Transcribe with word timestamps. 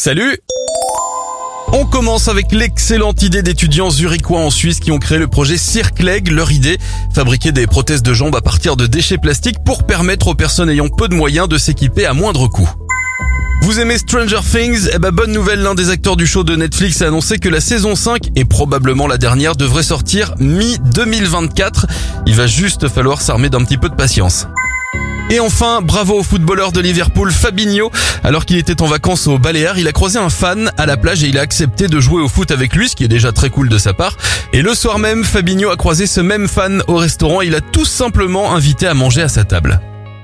Salut 0.00 0.38
on 1.72 1.84
commence 1.84 2.28
avec 2.28 2.52
l'excellente 2.52 3.22
idée 3.22 3.42
d'étudiants 3.42 3.90
zurichois 3.90 4.38
en 4.38 4.48
Suisse 4.48 4.80
qui 4.80 4.90
ont 4.90 4.98
créé 4.98 5.18
le 5.18 5.26
projet 5.26 5.58
Circleg. 5.58 6.30
Leur 6.30 6.50
idée, 6.50 6.78
fabriquer 7.12 7.52
des 7.52 7.66
prothèses 7.66 8.02
de 8.02 8.14
jambes 8.14 8.36
à 8.36 8.40
partir 8.40 8.76
de 8.76 8.86
déchets 8.86 9.18
plastiques 9.18 9.58
pour 9.64 9.84
permettre 9.84 10.28
aux 10.28 10.34
personnes 10.34 10.70
ayant 10.70 10.88
peu 10.88 11.08
de 11.08 11.14
moyens 11.14 11.46
de 11.46 11.58
s'équiper 11.58 12.06
à 12.06 12.14
moindre 12.14 12.46
coût. 12.48 12.70
Vous 13.62 13.80
aimez 13.80 13.98
Stranger 13.98 14.40
Things? 14.50 14.88
Eh 14.94 14.98
ben 14.98 15.10
bonne 15.10 15.32
nouvelle, 15.32 15.60
l'un 15.60 15.74
des 15.74 15.90
acteurs 15.90 16.16
du 16.16 16.26
show 16.26 16.44
de 16.44 16.56
Netflix 16.56 17.02
a 17.02 17.08
annoncé 17.08 17.38
que 17.38 17.48
la 17.48 17.60
saison 17.60 17.94
5, 17.94 18.30
et 18.36 18.44
probablement 18.44 19.08
la 19.08 19.18
dernière, 19.18 19.56
devrait 19.56 19.82
sortir 19.82 20.34
mi-2024. 20.38 21.84
Il 22.26 22.34
va 22.34 22.46
juste 22.46 22.88
falloir 22.88 23.20
s'armer 23.20 23.50
d'un 23.50 23.64
petit 23.64 23.76
peu 23.76 23.88
de 23.88 23.96
patience. 23.96 24.46
Et 25.30 25.40
enfin, 25.40 25.82
bravo 25.82 26.20
au 26.20 26.22
footballeur 26.22 26.72
de 26.72 26.80
Liverpool 26.80 27.30
Fabinho. 27.30 27.90
Alors 28.24 28.46
qu'il 28.46 28.56
était 28.56 28.80
en 28.80 28.86
vacances 28.86 29.26
au 29.26 29.38
Baléares, 29.38 29.78
il 29.78 29.86
a 29.86 29.92
croisé 29.92 30.18
un 30.18 30.30
fan 30.30 30.72
à 30.78 30.86
la 30.86 30.96
plage 30.96 31.22
et 31.22 31.28
il 31.28 31.38
a 31.38 31.42
accepté 31.42 31.86
de 31.86 32.00
jouer 32.00 32.22
au 32.22 32.28
foot 32.28 32.50
avec 32.50 32.74
lui, 32.74 32.88
ce 32.88 32.96
qui 32.96 33.04
est 33.04 33.08
déjà 33.08 33.30
très 33.30 33.50
cool 33.50 33.68
de 33.68 33.76
sa 33.76 33.92
part. 33.92 34.16
Et 34.54 34.62
le 34.62 34.74
soir 34.74 34.98
même, 34.98 35.24
Fabinho 35.24 35.68
a 35.68 35.76
croisé 35.76 36.06
ce 36.06 36.22
même 36.22 36.48
fan 36.48 36.82
au 36.88 36.96
restaurant. 36.96 37.42
Il 37.42 37.54
a 37.54 37.60
tout 37.60 37.84
simplement 37.84 38.54
invité 38.54 38.86
à 38.86 38.94
manger 38.94 39.20
à 39.20 39.28
sa 39.28 39.44
table. 39.44 39.80